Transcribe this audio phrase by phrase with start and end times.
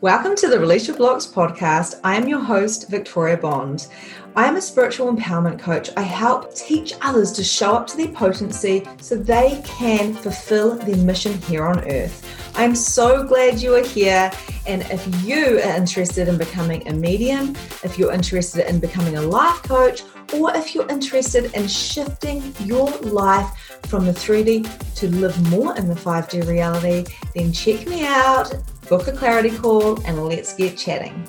[0.00, 1.98] Welcome to the Release Your Blocks podcast.
[2.04, 3.88] I am your host, Victoria Bond.
[4.36, 5.90] I am a spiritual empowerment coach.
[5.96, 10.98] I help teach others to show up to their potency so they can fulfill their
[10.98, 12.24] mission here on earth.
[12.54, 14.30] I'm so glad you are here.
[14.68, 19.22] And if you are interested in becoming a medium, if you're interested in becoming a
[19.22, 25.50] life coach, or if you're interested in shifting your life from the 3D to live
[25.50, 27.04] more in the 5D reality,
[27.34, 28.54] then check me out
[28.88, 31.28] book a clarity call, and let's get chatting.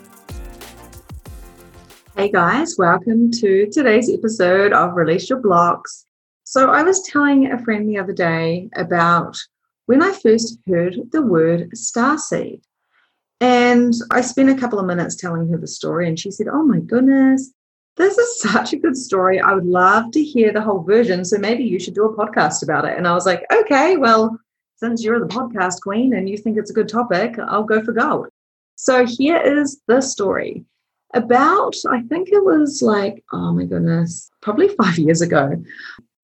[2.16, 6.05] Hey guys, welcome to today's episode of Release Your Blocks.
[6.45, 9.38] So, I was telling a friend the other day about
[9.88, 12.62] when I first heard the word starseed.
[13.41, 16.64] And I spent a couple of minutes telling her the story, and she said, Oh
[16.64, 17.52] my goodness,
[17.98, 19.41] this is such a good story.
[19.41, 21.26] I would love to hear the whole version.
[21.26, 22.98] So maybe you should do a podcast about it.
[22.98, 24.39] And I was like, okay, well,
[24.79, 27.91] since you're the podcast queen and you think it's a good topic, I'll go for
[27.91, 28.29] gold.
[28.75, 30.63] So here is the story.
[31.13, 35.61] About, I think it was like, oh my goodness, probably five years ago,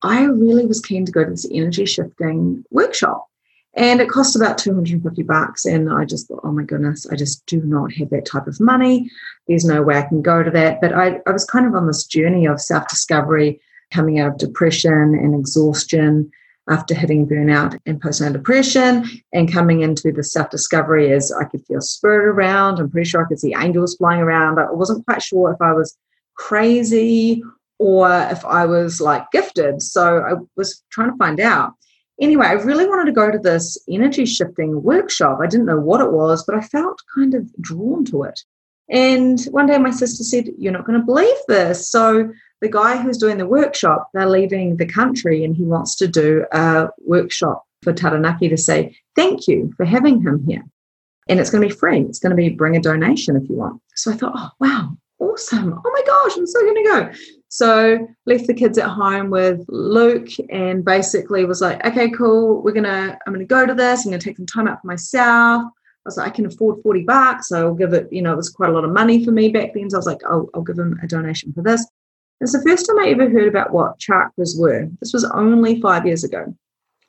[0.03, 3.27] I really was keen to go to this energy shifting workshop.
[3.73, 5.65] And it cost about 250 bucks.
[5.65, 8.61] And I just thought, oh my goodness, I just do not have that type of
[8.61, 9.09] money.
[9.49, 10.79] There's no way I can go to that.
[10.79, 13.59] But I, I was kind of on this journey of self discovery,
[13.91, 16.31] coming out of depression and exhaustion
[16.69, 21.65] after hitting burnout and postnatal depression and coming into the self discovery as I could
[21.65, 22.79] feel spirit around.
[22.79, 25.73] I'm pretty sure I could see angels flying around, I wasn't quite sure if I
[25.73, 25.97] was
[26.35, 27.43] crazy
[27.79, 29.81] or if I was like gifted.
[29.81, 31.73] So I was trying to find out.
[32.21, 35.39] Anyway, I really wanted to go to this energy shifting workshop.
[35.41, 38.39] I didn't know what it was, but I felt kind of drawn to it.
[38.89, 41.89] And one day my sister said, You're not going to believe this.
[41.89, 46.07] So the guy who's doing the workshop, they're leaving the country and he wants to
[46.07, 50.63] do a workshop for Taranaki to say thank you for having him here.
[51.27, 52.01] And it's going to be free.
[52.01, 53.81] It's going to be bring a donation if you want.
[53.95, 55.73] So I thought, oh, wow, awesome.
[55.73, 57.11] Oh my gosh, I'm so going to go.
[57.49, 62.61] So left the kids at home with Luke and basically was like, okay, cool.
[62.61, 64.05] We're going to, I'm going to go to this.
[64.05, 65.63] I'm going to take some time out for myself.
[65.63, 67.49] I was like, I can afford 40 bucks.
[67.49, 69.49] So I'll give it, you know, it was quite a lot of money for me
[69.49, 69.89] back then.
[69.89, 71.85] So I was like, oh, I'll give him a donation for this.
[72.41, 74.87] It's the first time I ever heard about what chakras were.
[74.99, 76.53] This was only five years ago.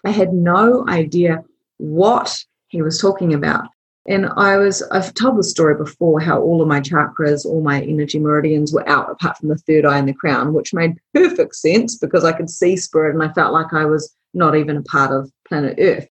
[0.05, 1.43] I had no idea
[1.79, 3.69] what he was talking about.
[4.09, 7.83] And I was, I've told the story before how all of my chakras, all my
[7.83, 11.57] energy meridians were out apart from the third eye and the crown, which made perfect
[11.57, 14.83] sense because I could see spirit and I felt like I was not even a
[14.83, 16.07] part of planet Earth.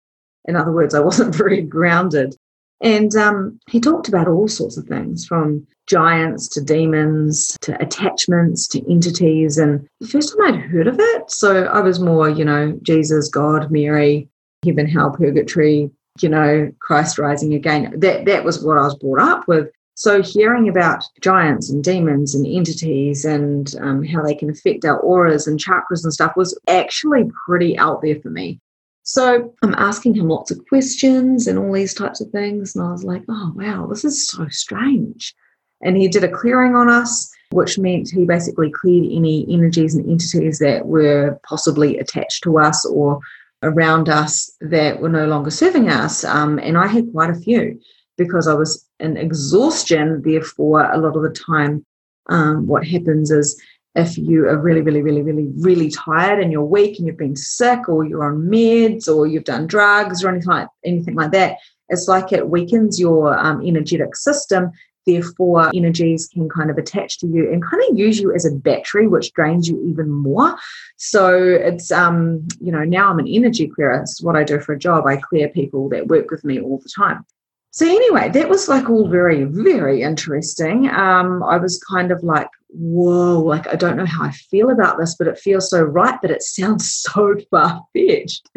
[0.47, 2.37] In other words, I wasn't very grounded.
[2.81, 8.67] And um, he talked about all sorts of things from giants to demons to attachments
[8.69, 9.59] to entities.
[9.59, 13.29] And the first time I'd heard of it, so I was more, you know, Jesus,
[13.29, 14.29] God, Mary,
[14.65, 17.99] heaven, hell, purgatory, you know, Christ rising again.
[17.99, 19.69] That that was what I was brought up with.
[19.95, 24.99] So hearing about giants and demons and entities and um, how they can affect our
[24.99, 28.61] auras and chakras and stuff was actually pretty out there for me.
[29.11, 32.77] So I'm asking him lots of questions and all these types of things.
[32.77, 35.35] And I was like, oh, wow, this is so strange.
[35.83, 40.09] And he did a clearing on us, which meant he basically cleared any energies and
[40.09, 43.19] entities that were possibly attached to us or
[43.65, 46.23] around us that were no longer serving us.
[46.23, 47.81] Um, and I had quite a few
[48.17, 50.23] because I was in exhaustion.
[50.23, 51.85] Therefore, a lot of the time,
[52.29, 53.61] um, what happens is
[53.95, 57.37] if you are really, really, really, really, really tired and you're weak and you've been
[57.37, 61.57] sick or you're on meds or you've done drugs or anything like, anything like that,
[61.89, 64.71] it's like it weakens your um, energetic system.
[65.07, 68.55] Therefore energies can kind of attach to you and kind of use you as a
[68.55, 70.57] battery which drains you even more.
[70.99, 74.01] So it's um you know now i'm an energy clearer.
[74.03, 75.07] It's what i do for a job.
[75.07, 77.25] I clear people that work with me all the time.
[77.71, 80.89] So anyway that was like all very very interesting.
[80.91, 84.99] Um i was kind of like whoa like i don't know how i feel about
[84.99, 88.49] this but it feels so right but it sounds so far-fetched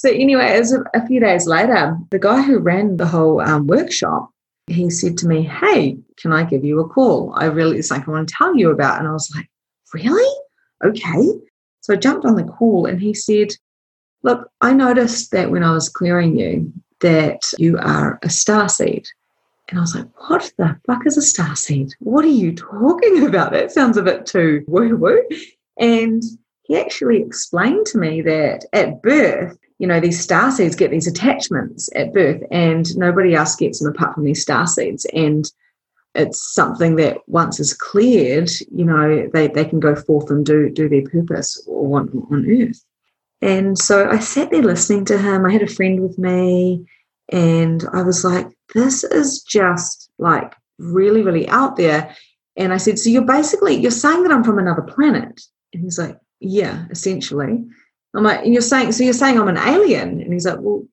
[0.00, 3.66] so anyway, as a, a, few days later, the guy who ran the whole um,
[3.66, 4.30] workshop
[4.70, 7.34] he said to me, Hey, can I give you a call?
[7.36, 8.98] I really, it's like I want to tell you about.
[8.98, 9.48] And I was like,
[9.92, 10.40] Really?
[10.84, 11.28] Okay.
[11.82, 13.48] So I jumped on the call and he said,
[14.22, 19.06] Look, I noticed that when I was clearing you, that you are a star seed.
[19.70, 21.94] And I was like, What the fuck is a star seed?
[22.00, 23.52] What are you talking about?
[23.52, 25.22] That sounds a bit too woo woo.
[25.78, 26.22] And
[26.62, 31.06] he actually explained to me that at birth, you know, these star seeds get these
[31.06, 35.06] attachments at birth and nobody else gets them apart from these star seeds.
[35.14, 35.50] And
[36.14, 40.68] it's something that once is cleared, you know, they, they can go forth and do
[40.68, 42.84] do their purpose on, on earth.
[43.40, 45.46] And so I sat there listening to him.
[45.46, 46.84] I had a friend with me,
[47.30, 52.14] And I was like, this is just like really, really out there.
[52.56, 55.40] And I said, so you're basically, you're saying that I'm from another planet.
[55.72, 57.64] And he's like, yeah, essentially.
[58.14, 60.20] I'm like, and you're saying, so you're saying I'm an alien?
[60.20, 60.84] And he's like, well,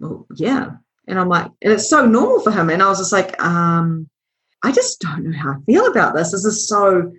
[0.00, 0.70] well, yeah.
[1.06, 2.70] And I'm like, and it's so normal for him.
[2.70, 4.08] And I was just like, um,
[4.62, 6.32] I just don't know how I feel about this.
[6.32, 7.12] This is so,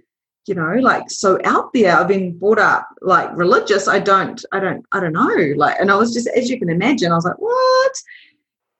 [0.47, 1.95] you know, like so out there.
[1.95, 3.87] I've been brought up like religious.
[3.87, 5.53] I don't, I don't, I don't know.
[5.55, 7.93] Like, and I was just, as you can imagine, I was like, what?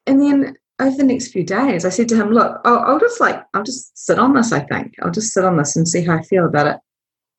[0.08, 3.20] And then over the next few days, I said to him, look, I'll, I'll just
[3.20, 4.96] like, I'll just sit on this, I think.
[5.02, 6.78] I'll just sit on this and see how I feel about it.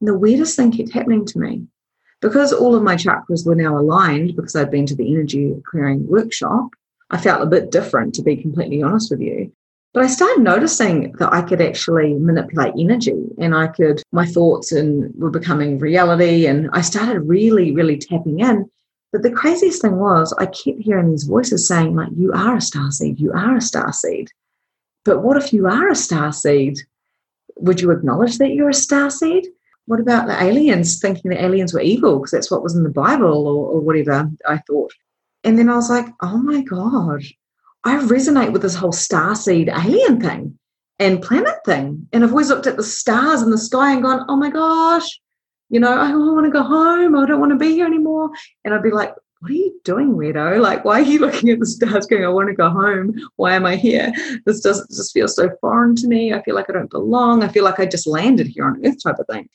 [0.00, 1.66] And the weirdest thing kept happening to me
[2.20, 6.06] because all of my chakras were now aligned because I'd been to the energy clearing
[6.06, 6.70] workshop.
[7.10, 9.52] I felt a bit different, to be completely honest with you.
[9.92, 14.72] But I started noticing that I could actually manipulate energy and I could, my thoughts
[14.72, 16.46] and were becoming reality.
[16.46, 18.68] And I started really, really tapping in.
[19.14, 22.60] But the craziest thing was I kept hearing these voices saying, like, you are a
[22.60, 24.28] star seed, you are a star seed.
[25.04, 26.80] But what if you are a star seed?
[27.58, 29.46] Would you acknowledge that you're a star seed?
[29.86, 32.88] What about the aliens thinking the aliens were evil because that's what was in the
[32.88, 34.92] Bible or, or whatever I thought?
[35.44, 37.22] And then I was like, oh my God,
[37.84, 40.58] I resonate with this whole star seed alien thing
[40.98, 42.08] and planet thing.
[42.12, 45.20] And I've always looked at the stars in the sky and gone, oh my gosh,
[45.68, 47.16] you know, oh, I want to go home.
[47.16, 48.30] I don't want to be here anymore.
[48.64, 50.60] And I'd be like, what are you doing, weirdo?
[50.60, 53.14] Like, why are you looking at the stars going, I want to go home.
[53.36, 54.12] Why am I here?
[54.46, 56.32] This doesn't just feel so foreign to me.
[56.32, 57.42] I feel like I don't belong.
[57.42, 59.48] I feel like I just landed here on Earth type of thing.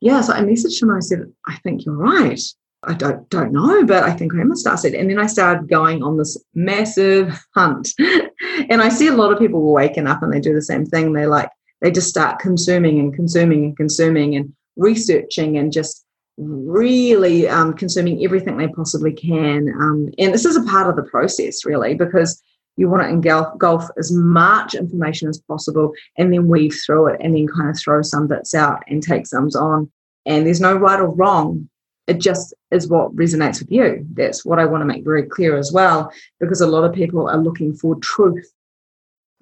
[0.00, 2.40] Yeah, so I messaged him and I said, I think you're right.
[2.86, 4.94] I don't don't know, but I think I am a star seed.
[4.94, 7.88] And then I started going on this massive hunt.
[7.98, 11.12] and I see a lot of people waking up and they do the same thing.
[11.12, 16.04] They like they just start consuming and consuming and consuming and researching and just
[16.36, 19.68] really um, consuming everything they possibly can.
[19.80, 22.42] Um, and this is a part of the process, really, because
[22.76, 27.34] you want to engulf as much information as possible and then weave through it and
[27.34, 29.90] then kind of throw some bits out and take some on.
[30.26, 31.68] And there's no right or wrong
[32.06, 34.06] it just is what resonates with you.
[34.12, 37.28] That's what I want to make very clear as well, because a lot of people
[37.28, 38.50] are looking for truth.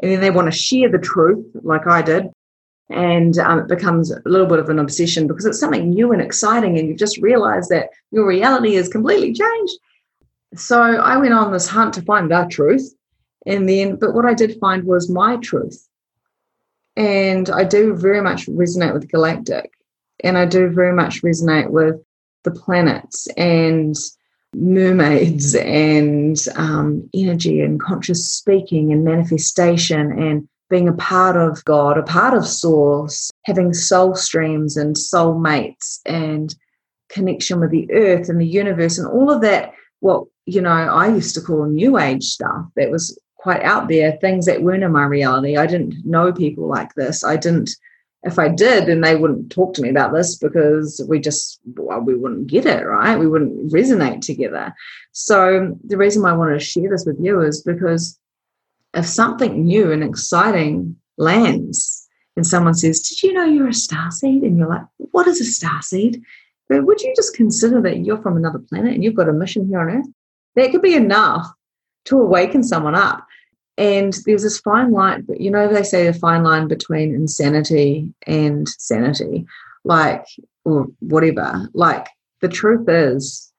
[0.00, 2.26] And then they want to share the truth, like I did.
[2.92, 6.22] And um, it becomes a little bit of an obsession because it's something new and
[6.22, 9.74] exciting, and you just realize that your reality has completely changed.
[10.54, 12.94] So I went on this hunt to find that truth.
[13.46, 15.88] And then, but what I did find was my truth.
[16.96, 19.72] And I do very much resonate with galactic.
[20.22, 21.96] And I do very much resonate with
[22.44, 23.96] the planets and
[24.54, 31.98] mermaids and um, energy and conscious speaking and manifestation and being a part of God,
[31.98, 36.54] a part of Source, having soul streams and soul mates and
[37.10, 41.08] connection with the earth and the universe and all of that, what, you know, I
[41.08, 44.92] used to call new age stuff that was quite out there, things that weren't in
[44.92, 45.58] my reality.
[45.58, 47.22] I didn't know people like this.
[47.22, 47.70] I didn't
[48.24, 52.00] if I did, then they wouldn't talk to me about this because we just well,
[52.00, 53.18] we wouldn't get it right.
[53.18, 54.72] We wouldn't resonate together.
[55.10, 58.18] So the reason why I wanted to share this with you is because
[58.94, 64.10] if something new and exciting lands and someone says, "Did you know you're a star
[64.10, 66.22] seed?" and you're like, "What is a star seed?"
[66.68, 69.68] But would you just consider that you're from another planet and you've got a mission
[69.68, 70.06] here on Earth?
[70.56, 71.46] That could be enough
[72.06, 73.26] to awaken someone up.
[73.78, 78.12] And there's this fine line, but you know, they say a fine line between insanity
[78.26, 79.46] and sanity,
[79.84, 80.24] like,
[80.64, 81.68] or whatever.
[81.74, 82.06] Like,
[82.40, 83.51] the truth is,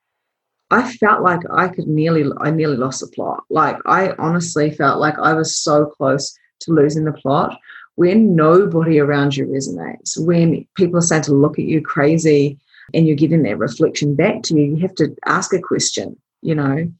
[0.73, 3.43] I felt like I could nearly, I nearly lost the plot.
[3.51, 7.59] Like, I honestly felt like I was so close to losing the plot
[7.95, 12.57] when nobody around you resonates, when people are starting to look at you crazy
[12.93, 16.55] and you're getting that reflection back to you, you have to ask a question, you
[16.55, 16.91] know,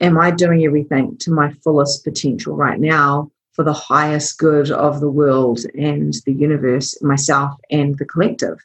[0.00, 4.98] am I doing everything to my fullest potential right now for the highest good of
[4.98, 8.58] the world and the universe, myself, and the collective?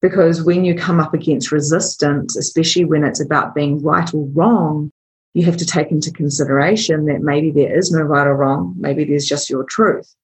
[0.00, 4.92] Because when you come up against resistance, especially when it's about being right or wrong,
[5.34, 9.04] you have to take into consideration that maybe there is no right or wrong, maybe
[9.04, 10.14] there's just your truth.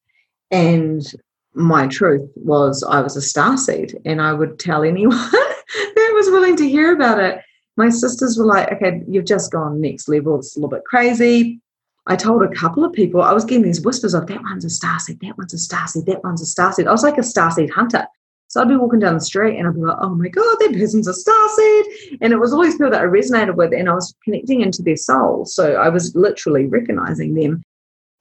[0.51, 1.03] And
[1.55, 6.31] my truth was I was a star seed, and I would tell anyone that was
[6.31, 7.41] willing to hear about it
[7.77, 10.39] my sisters were like, okay, you've just gone next level.
[10.39, 11.61] It's a little bit crazy.
[12.07, 14.69] I told a couple of people, I was getting these whispers of that one's a
[14.69, 16.87] starseed, that one's a starseed, that one's a starseed.
[16.87, 18.07] I was like a starseed hunter.
[18.55, 20.75] So I'd be walking down the street and I'd be like, oh my God, that
[20.75, 22.19] person's a starseed.
[22.21, 24.95] And it was always people that I resonated with and I was connecting into their
[24.97, 25.45] soul.
[25.45, 27.65] So I was literally recognizing them.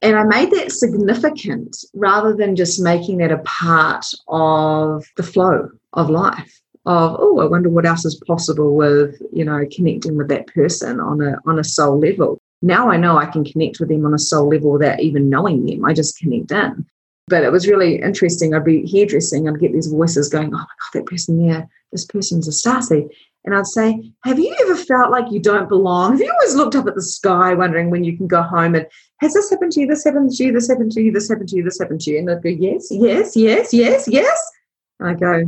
[0.02, 5.70] And I made that significant rather than just making that a part of the flow
[5.92, 10.28] of life of oh i wonder what else is possible with you know connecting with
[10.28, 13.90] that person on a on a soul level now I know I can connect with
[13.90, 15.84] them on a soul level without even knowing them.
[15.84, 16.86] I just connect in.
[17.26, 18.54] But it was really interesting.
[18.54, 22.04] I'd be hairdressing, I'd get these voices going, oh my God, that person there, this
[22.04, 23.08] person's a starseed.
[23.44, 26.12] And I'd say, Have you ever felt like you don't belong?
[26.12, 28.74] Have you always looked up at the sky wondering when you can go home?
[28.74, 28.86] And
[29.20, 29.86] has this happened to you?
[29.86, 30.52] This happened to you?
[30.52, 31.12] This happened to you?
[31.12, 31.62] This happened to you?
[31.62, 32.18] This happened to you?
[32.18, 34.50] And they'd go, Yes, yes, yes, yes, yes.
[34.98, 35.44] And I go,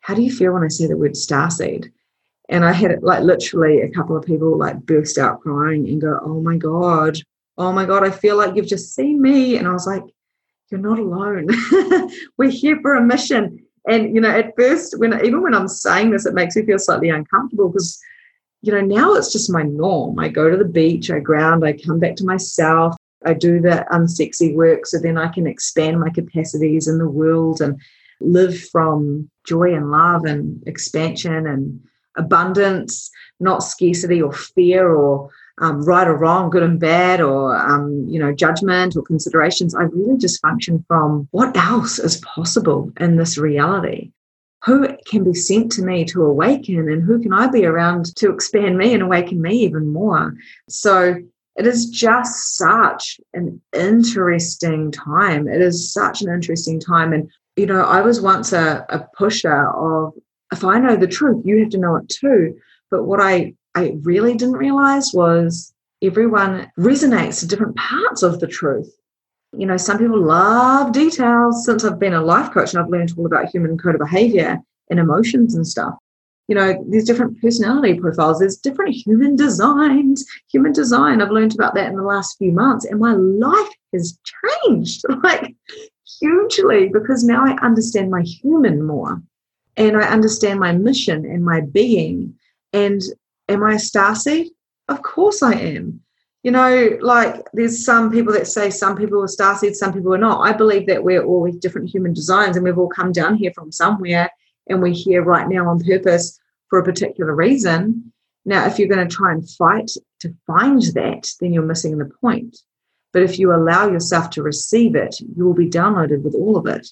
[0.00, 1.92] How do you feel when I say the word starseed?
[2.48, 6.18] And I had like literally a couple of people like burst out crying and go,
[6.22, 7.18] Oh my God,
[7.58, 9.58] oh my God, I feel like you've just seen me.
[9.58, 10.02] And I was like,
[10.70, 11.48] You're not alone.
[12.38, 13.64] We're here for a mission.
[13.88, 16.78] And you know, at first, when even when I'm saying this, it makes me feel
[16.78, 18.00] slightly uncomfortable because
[18.62, 20.18] you know now it's just my norm.
[20.18, 23.86] I go to the beach, I ground, I come back to myself, I do the
[23.92, 27.80] unsexy work, so then I can expand my capacities in the world and
[28.20, 31.80] live from joy and love and expansion and
[32.16, 35.30] abundance, not scarcity or fear or
[35.60, 39.74] um, right or wrong, good and bad, or um, you know, judgment or considerations.
[39.74, 44.10] I really just function from what else is possible in this reality.
[44.64, 48.32] Who can be sent to me to awaken, and who can I be around to
[48.32, 50.34] expand me and awaken me even more?
[50.68, 51.16] So
[51.56, 55.46] it is just such an interesting time.
[55.46, 57.12] It is such an interesting time.
[57.12, 60.14] And, you know, I was once a, a pusher of
[60.52, 62.58] if I know the truth, you have to know it too.
[62.90, 68.46] But what I I really didn't realize was everyone resonates to different parts of the
[68.46, 68.94] truth.
[69.56, 71.64] You know, some people love details.
[71.64, 74.58] Since I've been a life coach and I've learned all about human code of behavior
[74.90, 75.94] and emotions and stuff,
[76.48, 81.22] you know, there's different personality profiles, there's different human designs, human design.
[81.22, 84.18] I've learned about that in the last few months, and my life has
[84.66, 85.54] changed like
[86.20, 89.22] hugely because now I understand my human more
[89.76, 92.34] and I understand my mission and my being.
[92.72, 93.00] And
[93.48, 94.48] Am I a star seed?
[94.88, 96.00] Of course I am.
[96.42, 100.14] You know, like there's some people that say some people are star seeds, some people
[100.14, 100.46] are not.
[100.46, 103.52] I believe that we're all with different human designs and we've all come down here
[103.54, 104.30] from somewhere
[104.68, 108.12] and we're here right now on purpose for a particular reason.
[108.44, 112.10] Now, if you're going to try and fight to find that, then you're missing the
[112.20, 112.58] point.
[113.14, 116.66] But if you allow yourself to receive it, you will be downloaded with all of
[116.66, 116.86] it.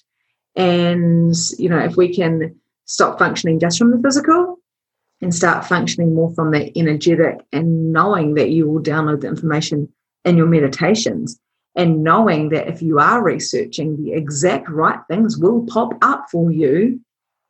[0.55, 4.52] And, you know, if we can stop functioning just from the physical
[5.23, 9.87] and start functioning more from that energetic and knowing that you will download the information
[10.25, 11.39] in your meditations
[11.75, 16.51] and knowing that if you are researching the exact right things will pop up for
[16.51, 16.99] you.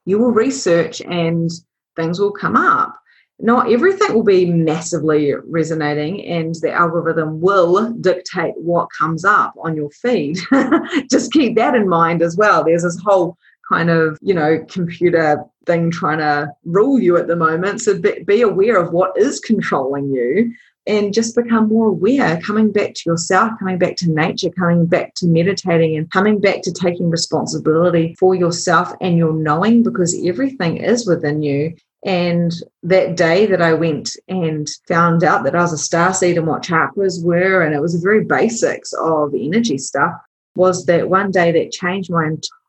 [0.06, 1.50] You will research and
[1.96, 2.96] things will come up.
[3.40, 9.76] Not everything will be massively resonating and the algorithm will dictate what comes up on
[9.76, 10.38] your feed.
[11.12, 12.64] Just keep that in mind as well.
[12.64, 13.38] There's this whole
[13.74, 17.82] kind of, you know, computer thing trying to rule you at the moment.
[17.82, 20.54] So be, be aware of what is controlling you
[20.86, 25.16] and just become more aware, coming back to yourself, coming back to nature, coming back
[25.16, 30.78] to meditating, and coming back to taking responsibility for yourself and your knowing because everything
[30.78, 31.74] is within you.
[32.06, 32.54] And
[32.84, 36.46] that day that I went and found out that I was a star seed and
[36.46, 40.14] what chakras were, and it was the very basics of energy stuff,
[40.56, 42.63] was that one day that changed my entire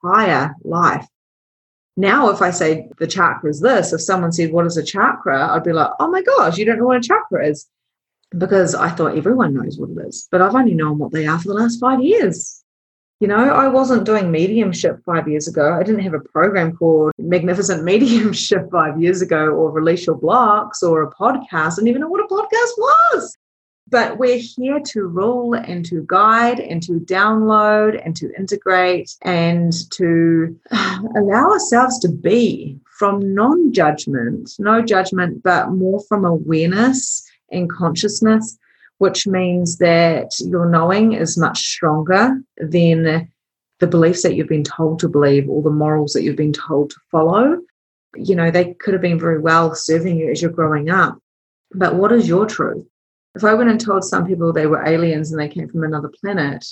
[0.62, 1.06] life.
[1.96, 5.48] Now, if I say the chakra is this, if someone said, What is a chakra?
[5.52, 7.66] I'd be like, Oh my gosh, you don't know what a chakra is.
[8.36, 11.38] Because I thought everyone knows what it is, but I've only known what they are
[11.38, 12.64] for the last five years.
[13.20, 15.72] You know, I wasn't doing mediumship five years ago.
[15.72, 20.82] I didn't have a program called Magnificent Mediumship five years ago, or Release Your Blocks,
[20.82, 21.72] or a podcast.
[21.72, 23.36] I didn't even know what a podcast was.
[23.94, 29.72] But we're here to rule and to guide and to download and to integrate and
[29.92, 30.58] to
[31.16, 38.58] allow ourselves to be from non judgment, no judgment, but more from awareness and consciousness,
[38.98, 43.30] which means that your knowing is much stronger than
[43.78, 46.90] the beliefs that you've been told to believe or the morals that you've been told
[46.90, 47.60] to follow.
[48.16, 51.16] You know, they could have been very well serving you as you're growing up.
[51.72, 52.88] But what is your truth?
[53.34, 56.10] If I went and told some people they were aliens and they came from another
[56.20, 56.64] planet,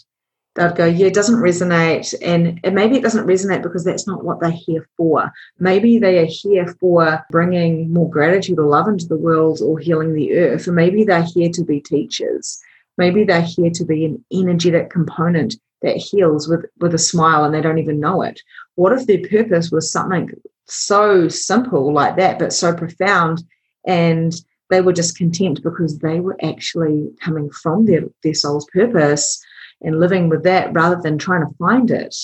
[0.54, 2.14] they'd go, yeah, it doesn't resonate.
[2.22, 5.32] And, and maybe it doesn't resonate because that's not what they're here for.
[5.58, 10.14] Maybe they are here for bringing more gratitude or love into the world or healing
[10.14, 10.68] the earth.
[10.68, 12.60] Or maybe they're here to be teachers.
[12.98, 17.54] Maybe they're here to be an energetic component that heals with, with a smile and
[17.54, 18.40] they don't even know it.
[18.76, 20.30] What if their purpose was something
[20.66, 23.42] so simple like that, but so profound
[23.84, 24.32] and
[24.72, 29.40] they were just content because they were actually coming from their, their soul's purpose
[29.82, 32.16] and living with that rather than trying to find it.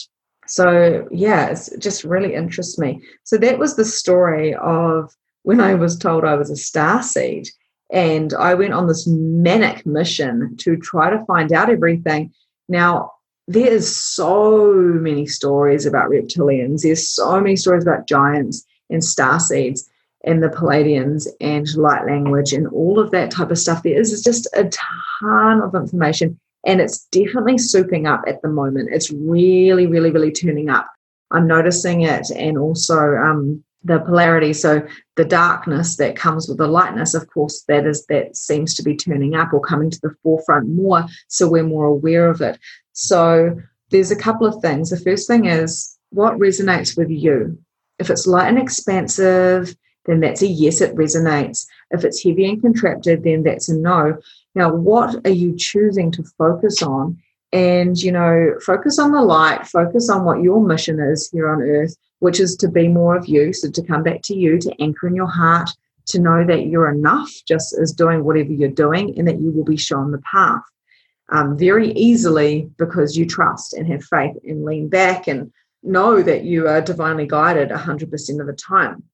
[0.46, 3.02] So, yeah, it just really interests me.
[3.24, 7.48] So, that was the story of when I was told I was a star seed.
[7.90, 12.32] And I went on this manic mission to try to find out everything.
[12.68, 13.12] Now,
[13.46, 16.82] there is so many stories about reptilians.
[16.82, 19.88] There's so many stories about giants and star seeds
[20.24, 23.82] and the Pleiadians and light language and all of that type of stuff.
[23.82, 24.70] There is just a
[25.20, 28.90] ton of information and it's definitely souping up at the moment.
[28.92, 30.90] It's really, really, really turning up.
[31.30, 34.52] I'm noticing it and also um, the polarity.
[34.52, 38.82] So the darkness that comes with the lightness, of course, that is that seems to
[38.82, 41.06] be turning up or coming to the forefront more.
[41.28, 42.58] So we're more aware of it.
[42.92, 43.56] So
[43.90, 44.90] there's a couple of things.
[44.90, 47.58] The first thing is what resonates with you.
[47.98, 49.74] If it's light and expansive,
[50.08, 51.66] then that's a yes, it resonates.
[51.90, 54.18] If it's heavy and contracted, then that's a no.
[54.54, 57.18] Now, what are you choosing to focus on?
[57.52, 61.62] And, you know, focus on the light, focus on what your mission is here on
[61.62, 63.52] earth, which is to be more of you.
[63.52, 65.70] So to come back to you, to anchor in your heart,
[66.06, 69.64] to know that you're enough just as doing whatever you're doing and that you will
[69.64, 70.62] be shown the path
[71.30, 76.44] um, very easily because you trust and have faith and lean back and know that
[76.44, 79.04] you are divinely guided 100% of the time.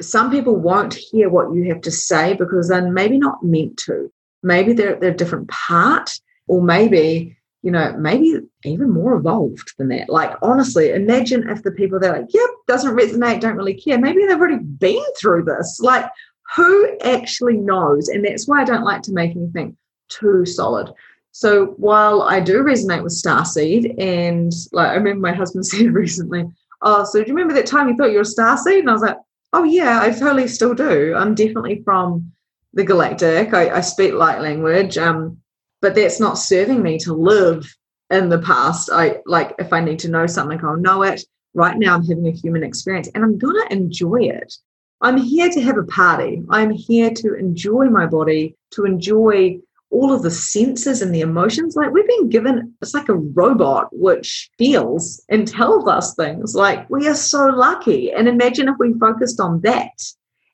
[0.00, 4.10] Some people won't hear what you have to say because they're maybe not meant to.
[4.42, 9.88] Maybe they're, they're a different part, or maybe, you know, maybe even more evolved than
[9.88, 10.08] that.
[10.08, 13.98] Like, honestly, imagine if the people that are like, yep, doesn't resonate, don't really care,
[13.98, 15.78] maybe they've already been through this.
[15.80, 16.10] Like,
[16.56, 18.08] who actually knows?
[18.08, 19.76] And that's why I don't like to make anything
[20.08, 20.92] too solid
[21.34, 26.44] so while I do resonate with starseed, and like I remember my husband said recently,
[26.80, 29.02] "Oh, so do you remember that time you thought you were starseed?" And I was
[29.02, 29.16] like,
[29.54, 31.14] "Oh yeah, I totally still do.
[31.14, 32.32] I'm definitely from
[32.72, 33.54] the galactic.
[33.54, 35.38] I, I speak light language, um,
[35.80, 37.72] but that's not serving me to live
[38.10, 38.90] in the past.
[38.92, 41.22] I like if I need to know something, I'll know it.
[41.54, 44.52] Right now, I'm having a human experience, and I'm gonna enjoy it.
[45.00, 46.42] I'm here to have a party.
[46.50, 49.60] I'm here to enjoy my body, to enjoy
[49.94, 51.76] all of the senses and the emotions.
[51.76, 56.54] Like we've been given, it's like a robot which feels and tells us things.
[56.54, 58.12] Like we are so lucky.
[58.12, 59.92] And imagine if we focused on that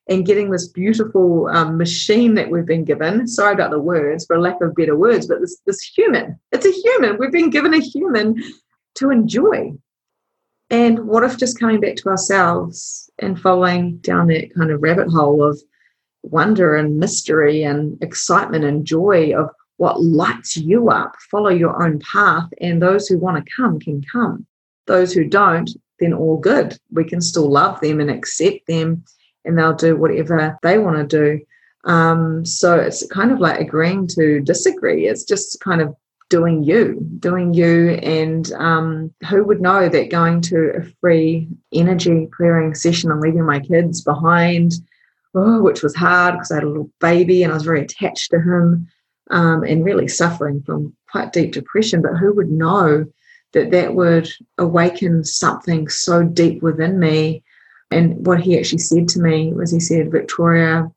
[0.07, 3.27] and getting this beautiful um, machine that we've been given.
[3.27, 6.71] Sorry about the words, for lack of better words, but this, this human, it's a
[6.71, 7.17] human.
[7.17, 8.41] We've been given a human
[8.95, 9.73] to enjoy.
[10.69, 15.09] And what if just coming back to ourselves and following down that kind of rabbit
[15.09, 15.59] hole of
[16.23, 21.15] wonder and mystery and excitement and joy of what lights you up.
[21.31, 24.45] Follow your own path, and those who want to come can come.
[24.87, 26.77] Those who don't, then all good.
[26.91, 29.03] We can still love them and accept them,
[29.45, 31.45] and they'll do whatever they want to do.
[31.83, 35.07] Um, so it's kind of like agreeing to disagree.
[35.07, 35.95] It's just kind of
[36.29, 37.91] doing you, doing you.
[38.03, 43.45] And um, who would know that going to a free energy clearing session and leaving
[43.45, 44.73] my kids behind
[45.35, 48.31] oh, which was hard because I had a little baby and I was very attached
[48.31, 48.87] to him
[49.29, 52.01] um, and really suffering from quite deep depression.
[52.01, 53.05] But who would know
[53.53, 57.43] that that would awaken something so deep within me?
[57.91, 60.89] And what he actually said to me was he said, Victoria,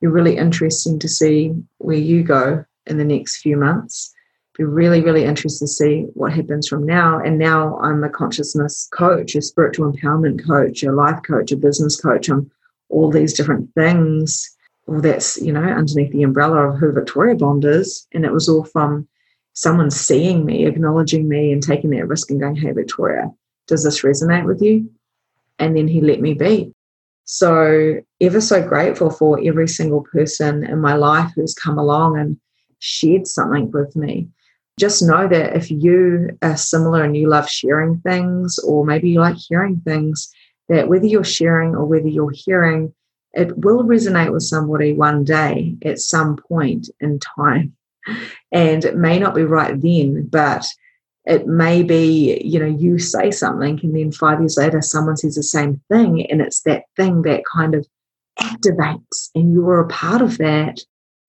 [0.00, 4.12] you're really interesting to see where you go in the next few months.
[4.58, 7.18] Be really, really interested to see what happens from now.
[7.18, 11.98] And now I'm a consciousness coach, a spiritual empowerment coach, a life coach, a business
[11.98, 12.28] coach.
[12.28, 12.50] I'm
[12.92, 14.48] all these different things.
[14.86, 18.06] Well, that's, you know, underneath the umbrella of who Victoria Bond is.
[18.12, 19.08] And it was all from
[19.54, 23.30] someone seeing me, acknowledging me, and taking that risk and going, Hey, Victoria,
[23.66, 24.90] does this resonate with you?
[25.58, 26.74] And then he let me be.
[27.24, 32.38] So, ever so grateful for every single person in my life who's come along and
[32.80, 34.28] shared something with me.
[34.78, 39.20] Just know that if you are similar and you love sharing things, or maybe you
[39.20, 40.32] like hearing things,
[40.72, 42.94] that whether you're sharing or whether you're hearing,
[43.34, 47.76] it will resonate with somebody one day at some point in time.
[48.50, 50.64] And it may not be right then, but
[51.26, 55.34] it may be, you know, you say something and then five years later someone says
[55.34, 56.26] the same thing.
[56.30, 57.86] And it's that thing that kind of
[58.40, 60.80] activates and you are a part of that.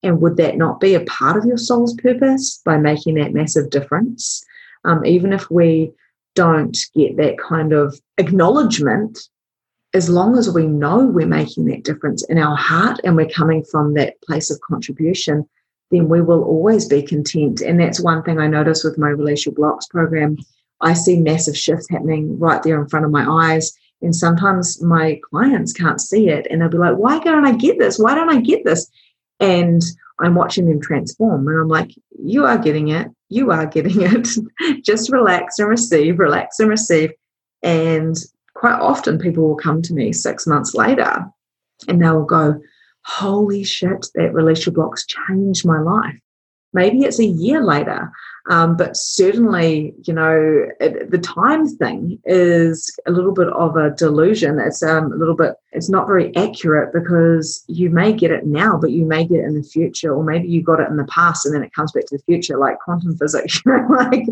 [0.02, 3.68] And would that not be a part of your soul's purpose by making that massive
[3.68, 4.42] difference?
[4.86, 5.92] Um, even if we
[6.34, 9.18] don't get that kind of acknowledgement,
[9.94, 13.64] as long as we know we're making that difference in our heart and we're coming
[13.64, 15.48] from that place of contribution,
[15.92, 17.60] then we will always be content.
[17.60, 20.36] And that's one thing I notice with my Your Blocks program.
[20.80, 23.72] I see massive shifts happening right there in front of my eyes.
[24.02, 27.78] And sometimes my clients can't see it and they'll be like, why don't I get
[27.78, 27.98] this?
[27.98, 28.90] Why don't I get this?
[29.38, 29.80] And
[30.20, 31.46] I'm watching them transform.
[31.46, 33.08] And I'm like, you are getting it.
[33.28, 34.28] You are getting it.
[34.84, 37.12] Just relax and receive, relax and receive.
[37.62, 38.16] And
[38.64, 41.22] quite often people will come to me six months later
[41.86, 42.58] and they'll go,
[43.04, 46.18] holy shit, that release your blocks changed my life.
[46.72, 48.10] Maybe it's a year later,
[48.48, 53.90] um, but certainly, you know, it, the time thing is a little bit of a
[53.90, 54.58] delusion.
[54.58, 58.78] It's um, a little bit, it's not very accurate because you may get it now,
[58.80, 61.04] but you may get it in the future, or maybe you got it in the
[61.04, 64.24] past and then it comes back to the future, like quantum physics, like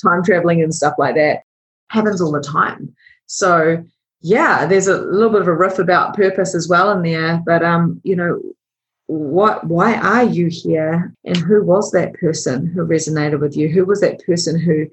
[0.00, 1.40] time traveling and stuff like that
[1.88, 2.94] happens all the time.
[3.32, 3.84] So,
[4.22, 7.64] yeah, there's a little bit of a riff about purpose as well in there, but
[7.64, 8.42] um, you know,
[9.06, 11.14] what why are you here?
[11.24, 13.68] And who was that person who resonated with you?
[13.68, 14.88] Who was that person who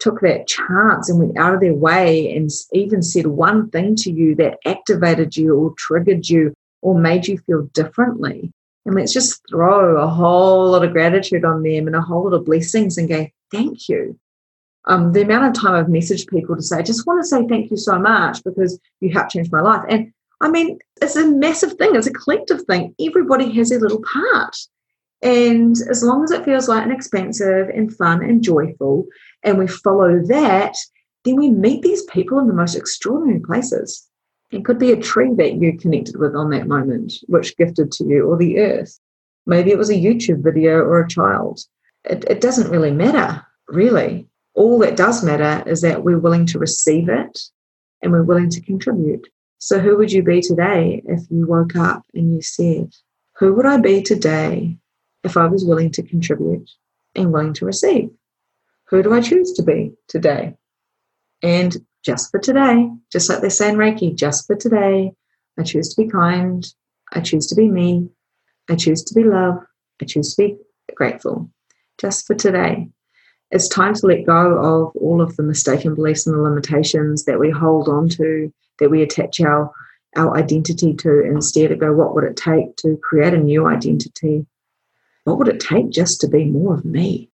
[0.00, 4.12] took that chance and went out of their way and even said one thing to
[4.12, 8.52] you that activated you or triggered you or made you feel differently?
[8.84, 12.34] And let's just throw a whole lot of gratitude on them and a whole lot
[12.34, 14.18] of blessings and go thank you
[14.88, 17.46] um, the amount of time I've messaged people to say, I just want to say
[17.46, 19.84] thank you so much because you helped change my life.
[19.88, 22.94] And I mean, it's a massive thing, it's a collective thing.
[23.00, 24.56] Everybody has a little part.
[25.20, 29.06] And as long as it feels light and expansive and fun and joyful,
[29.42, 30.74] and we follow that,
[31.24, 34.08] then we meet these people in the most extraordinary places.
[34.50, 38.04] It could be a tree that you connected with on that moment, which gifted to
[38.04, 38.98] you, or the earth.
[39.44, 41.60] Maybe it was a YouTube video or a child.
[42.04, 44.27] It, it doesn't really matter, really.
[44.58, 47.38] All that does matter is that we're willing to receive it
[48.02, 49.28] and we're willing to contribute.
[49.58, 52.92] So, who would you be today if you woke up and you said,
[53.38, 54.76] Who would I be today
[55.22, 56.68] if I was willing to contribute
[57.14, 58.10] and willing to receive?
[58.88, 60.56] Who do I choose to be today?
[61.40, 65.12] And just for today, just like they say in Reiki, just for today,
[65.56, 66.66] I choose to be kind.
[67.12, 68.08] I choose to be me.
[68.68, 69.58] I choose to be love.
[70.02, 70.56] I choose to be
[70.96, 71.48] grateful.
[71.96, 72.88] Just for today.
[73.50, 77.40] It's time to let go of all of the mistaken beliefs and the limitations that
[77.40, 79.72] we hold on to that we attach our
[80.16, 84.46] our identity to instead of go what would it take to create a new identity?
[85.24, 87.30] What would it take just to be more of me?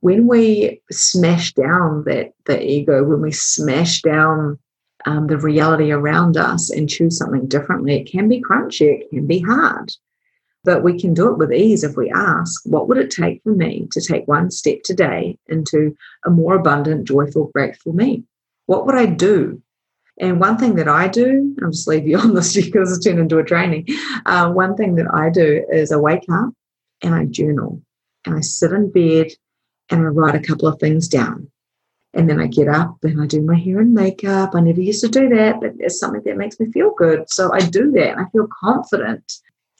[0.00, 4.58] When we smash down that the ego when we smash down
[5.06, 9.26] um, the reality around us and choose something differently it can be crunchy it can
[9.26, 9.92] be hard
[10.64, 13.52] but we can do it with ease if we ask what would it take for
[13.52, 18.24] me to take one step today into a more abundant joyful grateful me
[18.66, 19.60] what would i do
[20.20, 23.18] and one thing that I do, I'll just leave you on this because it's turned
[23.18, 23.86] into a training.
[24.26, 26.50] Uh, one thing that I do is I wake up
[27.02, 27.82] and I journal
[28.26, 29.28] and I sit in bed
[29.90, 31.50] and I write a couple of things down.
[32.14, 34.54] And then I get up and I do my hair and makeup.
[34.54, 37.30] I never used to do that, but it's something that makes me feel good.
[37.30, 39.30] So I do that and I feel confident.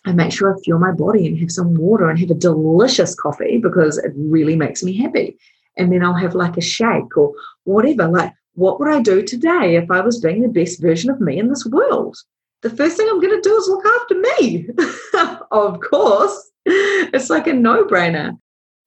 [0.09, 3.15] I make sure I feel my body and have some water and have a delicious
[3.15, 5.39] coffee because it really makes me happy.
[5.77, 8.09] And then I'll have like a shake or whatever.
[8.09, 11.39] Like what would I do today if I was being the best version of me
[11.39, 12.17] in this world?
[12.63, 14.69] The first thing I'm going to do is look after me.
[15.53, 18.37] of course, it's like a no brainer.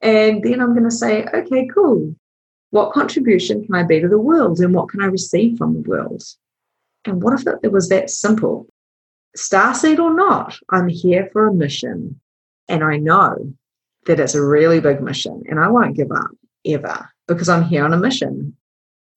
[0.01, 2.13] And then I'm going to say, okay, cool.
[2.71, 5.89] What contribution can I be to the world and what can I receive from the
[5.89, 6.21] world?
[7.05, 8.67] And what if it was that simple?
[9.38, 12.20] Starseed or not, I'm here for a mission.
[12.67, 13.54] And I know
[14.06, 16.32] that it's a really big mission and I won't give up
[16.65, 18.56] ever because I'm here on a mission.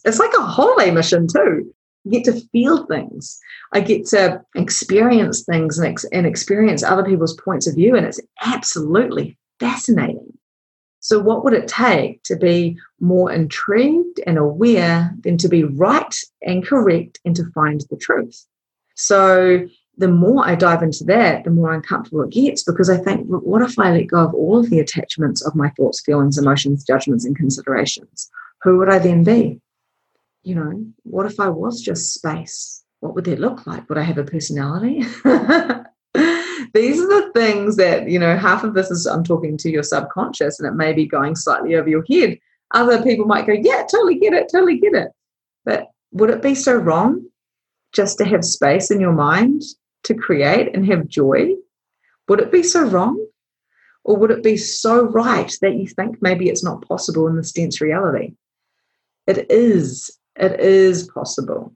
[0.04, 1.74] It's like a holiday mission too.
[2.06, 3.40] I get to feel things.
[3.72, 8.04] I get to experience things and, ex- and experience other people's points of view, and
[8.04, 10.36] it's absolutely fascinating.
[11.00, 16.14] So, what would it take to be more intrigued and aware than to be right
[16.42, 18.46] and correct and to find the truth?
[18.96, 23.26] So, the more I dive into that, the more uncomfortable it gets because I think,
[23.26, 26.84] what if I let go of all of the attachments of my thoughts, feelings, emotions,
[26.84, 28.30] judgments, and considerations?
[28.62, 29.60] Who would I then be?
[30.44, 32.84] you know, what if I was just space?
[33.00, 33.88] What would that look like?
[33.88, 35.00] Would I have a personality?
[36.74, 39.82] These are the things that, you know, half of this is I'm talking to your
[39.82, 42.38] subconscious and it may be going slightly over your head.
[42.72, 45.08] Other people might go, yeah, totally get it, totally get it.
[45.64, 47.26] But would it be so wrong
[47.92, 49.62] just to have space in your mind
[50.04, 51.54] to create and have joy?
[52.28, 53.24] Would it be so wrong?
[54.04, 57.52] Or would it be so right that you think maybe it's not possible in this
[57.52, 58.34] dense reality?
[59.26, 61.72] It is it is possible.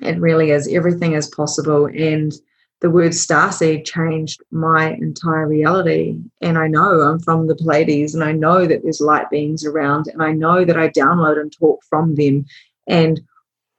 [0.00, 0.68] It really is.
[0.68, 1.86] Everything is possible.
[1.86, 2.32] And
[2.80, 6.18] the word starseed changed my entire reality.
[6.42, 10.08] And I know I'm from the Pleiades and I know that there's light beings around
[10.08, 12.44] and I know that I download and talk from them.
[12.86, 13.22] And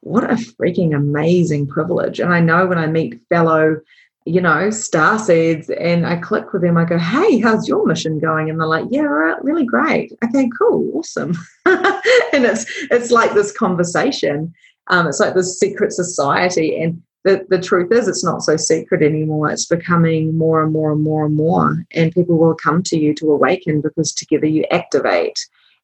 [0.06, 2.20] what a freaking amazing privilege.
[2.20, 3.82] And I know when I meet fellow
[4.26, 6.78] you know, star seeds and I click with them.
[6.78, 8.50] I go, hey, how's your mission going?
[8.50, 10.12] And they're like, yeah, really great.
[10.24, 11.38] Okay, cool, awesome.
[11.66, 14.52] and it's it's like this conversation.
[14.88, 16.82] Um, it's like this secret society.
[16.82, 19.52] And the, the truth is it's not so secret anymore.
[19.52, 21.86] It's becoming more and more and more and more.
[21.92, 25.38] And people will come to you to awaken because together you activate.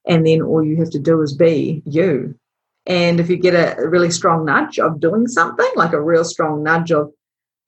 [0.07, 2.35] And then all you have to do is be you.
[2.87, 6.63] And if you get a really strong nudge of doing something, like a real strong
[6.63, 7.11] nudge of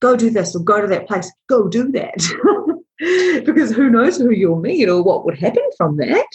[0.02, 2.84] go do this or go to that place, go do that.
[3.45, 6.28] because who knows who you'll meet or what would happen from that.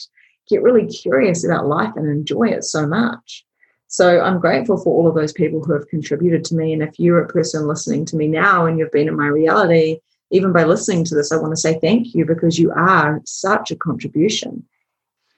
[0.49, 3.45] Get really curious about life and enjoy it so much.
[3.89, 6.73] So I'm grateful for all of those people who have contributed to me.
[6.73, 9.99] And if you're a person listening to me now and you've been in my reality,
[10.31, 13.71] even by listening to this, I want to say thank you because you are such
[13.71, 14.65] a contribution.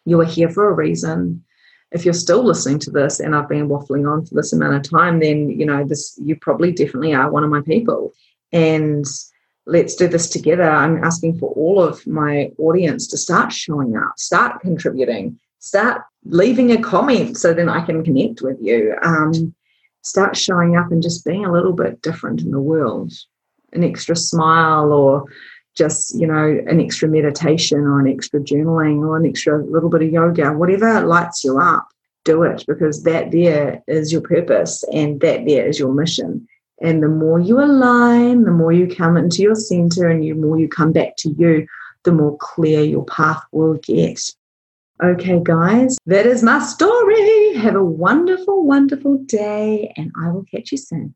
[0.05, 1.45] You are here for a reason.
[1.93, 4.91] If you're still listening to this and I've been waffling on for this amount of
[4.91, 8.13] time, then you know this you probably definitely are one of my people.
[8.53, 9.05] And
[9.67, 10.69] let's do this together.
[10.69, 16.73] I'm asking for all of my audience to start showing up, start contributing, start leaving
[16.73, 18.97] a comment so then I can connect with you.
[19.03, 19.55] Um,
[20.03, 23.13] start showing up and just being a little bit different in the world.
[23.73, 25.27] An extra smile or
[25.77, 30.03] just, you know, an extra meditation or an extra journaling or an extra little bit
[30.03, 31.89] of yoga, whatever lights you up,
[32.25, 36.47] do it because that there is your purpose and that there is your mission.
[36.83, 40.59] And the more you align, the more you come into your center and the more
[40.59, 41.67] you come back to you,
[42.05, 44.21] the more clear your path will get.
[45.03, 47.55] Okay, guys, that is my story.
[47.55, 51.15] Have a wonderful, wonderful day, and I will catch you soon.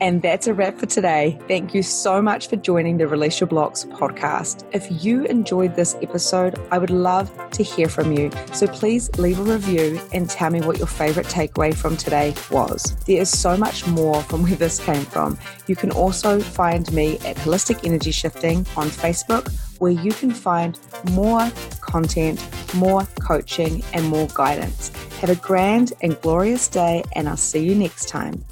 [0.00, 1.38] And that's a wrap for today.
[1.46, 4.64] Thank you so much for joining the Release Your Blocks podcast.
[4.72, 8.30] If you enjoyed this episode, I would love to hear from you.
[8.54, 12.96] So please leave a review and tell me what your favorite takeaway from today was.
[13.06, 15.38] There is so much more from where this came from.
[15.66, 20.78] You can also find me at Holistic Energy Shifting on Facebook, where you can find
[21.12, 22.42] more content,
[22.74, 24.88] more coaching, and more guidance.
[25.20, 28.44] Have a grand and glorious day, and I'll see you next time.